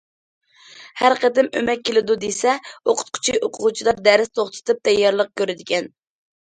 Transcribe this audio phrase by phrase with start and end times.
[1.01, 5.93] ھەر قېتىم ئۆمەك كېلىدۇ دېسە، ئوقۇتقۇچى، ئوقۇغۇچىلار دەرس توختىتىپ تەييارلىق كۆرىدىكەن.